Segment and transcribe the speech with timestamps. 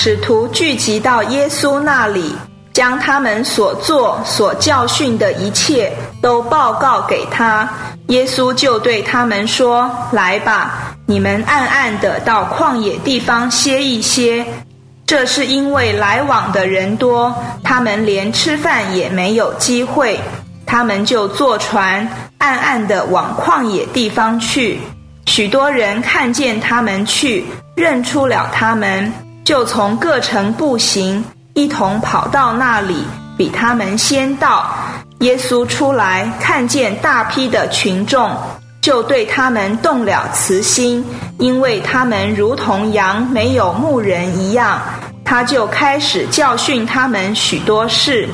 [0.00, 2.32] 使徒聚集到耶稣那里，
[2.72, 7.68] 将他们所做、所教训的一切都报告给他。
[8.06, 14.46] 耶稣就对他们说：“来吧，你们暗暗的到旷野地方歇一歇。”
[15.04, 20.20] 这是因为来往的人多，他们连吃饭也没有机会，
[20.64, 22.08] 他们就坐船，
[22.38, 24.78] 暗暗的往旷野地方去。
[25.26, 27.44] 许多人看见他们去，
[27.74, 29.12] 认出了他们，
[29.48, 33.02] 就从各城步行，一同跑到那里，
[33.34, 34.70] 比他们先到。
[35.20, 38.30] 耶稣出来，看见大批的群众，
[38.82, 41.02] 就对他们动了慈心，
[41.38, 44.78] 因为他们如同羊没有牧人一样。
[45.24, 48.28] 他就开始教训他们许多事。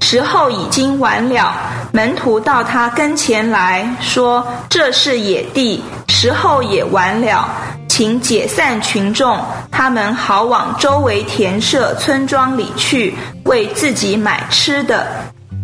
[0.00, 1.54] 时候已经晚了，
[1.92, 7.46] 门徒到他跟前来说：“这是野地，时候也晚了，
[7.98, 9.36] 请解散群众，
[9.72, 13.12] 他们好往周围田舍、村庄里去，
[13.46, 15.04] 为自己买吃的。”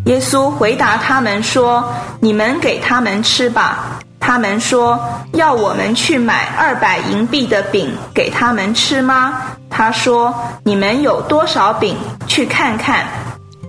[0.06, 4.98] 耶稣回答他们说：“你们给他们吃吧。”他们说
[5.34, 11.96] ：“要我们去买二百银币的饼给他们吃吗？”他说：“你们有多少饼？
[12.26, 13.04] 去看看。”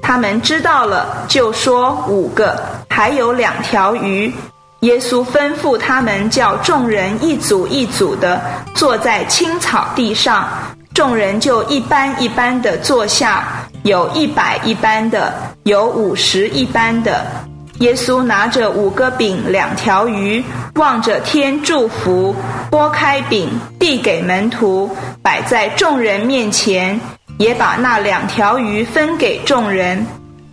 [0.02, 4.34] 他们知道了，就说：“五个，还有两条鱼。”
[4.82, 8.42] 耶稣吩咐他们叫众人一组一组的
[8.76, 10.48] 坐在青草地上，
[10.94, 17.26] 众人就一班一班的坐下，有一百一班的，有五十一班的。
[17.80, 20.44] 耶稣拿着五个饼两条鱼，
[20.76, 22.36] 望着天祝福，
[22.70, 27.00] 拨开饼递给门徒，摆在众人面前，
[27.38, 30.06] 也把那两条鱼分给众人。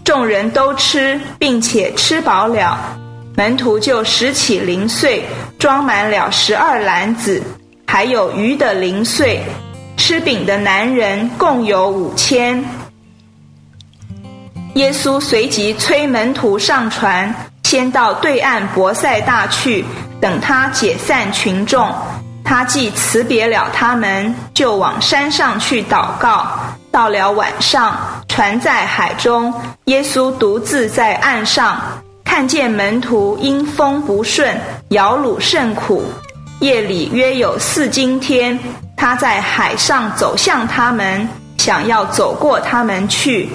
[0.03, 2.77] 众人都吃，并且吃饱了。
[3.35, 5.25] 门徒就拾起零碎，
[5.59, 7.43] 装满了十二篮子，
[7.87, 9.41] 还有鱼的零碎。
[9.97, 12.63] 吃饼的男人共有五千。
[14.75, 19.85] 耶稣随即催门徒上船，先到对岸伯赛大去，
[20.21, 21.89] 等他解散群众。
[22.45, 26.49] 他既辞别了他们，就往山上去祷告。
[26.91, 27.97] 到了晚上，
[28.29, 31.81] 船在海中，耶稣独自在岸上，
[32.35, 36.03] 看见门徒因风不顺，摇橹甚苦。
[36.61, 38.59] 夜里约有四更天，
[38.97, 41.29] 他在海上走向他们，
[41.59, 43.51] 想要走过他们去。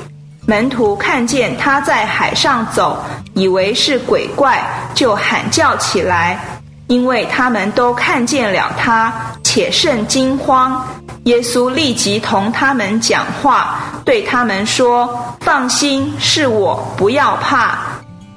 [0.45, 4.63] 门徒看见他在海上走，以为是鬼怪，
[4.93, 6.39] 就喊叫起来，
[6.85, 9.11] 因为他们都看见了他，
[9.43, 10.87] 且甚惊慌。
[11.23, 15.09] 耶稣立即同他们讲话，对他们说
[15.41, 17.79] ：“放心，是我，不要怕。”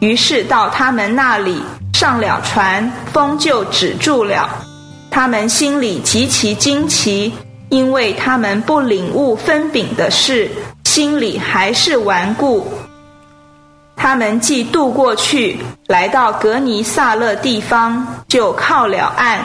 [0.00, 1.62] 于是到他们那里，
[1.93, 4.49] 上了船，风就止住了。
[5.11, 7.33] 他们心里极其惊奇，
[7.69, 10.50] 因为他们不领悟分饼的事。
[10.84, 12.66] 心里还是顽固。
[13.94, 19.39] 他们既渡过去，来到格尼萨勒地方，就靠了岸。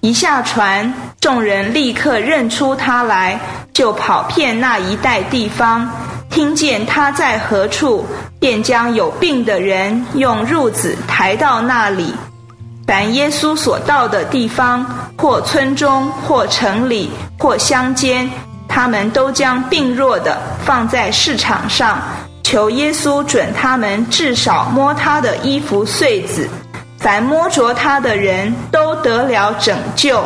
[0.00, 3.38] 一下船，众人立刻认出他来，
[3.72, 5.88] 就跑遍那一带地方，
[6.30, 8.06] 听见他在何处，
[8.40, 12.14] 便将有病的人用褥子抬到那里。
[12.86, 14.84] 凡耶稣所到的地方，
[15.16, 18.28] 或村中，或城里，或乡间。
[18.66, 22.00] 他们都将病弱的放在市场上，
[22.44, 26.48] 求耶稣准他们至少摸他的衣服穗子。
[26.98, 30.22] 凡摸着他的人都得了拯救。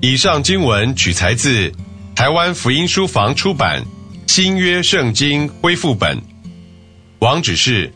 [0.00, 1.72] 以上经文取材自
[2.14, 3.80] 台湾福音书房出版
[4.26, 6.18] 《新约圣经恢复本》，
[7.20, 7.92] 网址是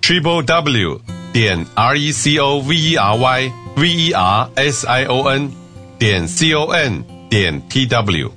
[0.00, 1.00] triple w
[1.32, 5.28] 点 r e c o v e r y v e r s i o
[5.28, 5.50] n
[5.98, 7.14] 点 c o n。
[7.34, 8.30] 点 tw。